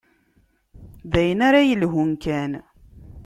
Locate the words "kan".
2.23-2.51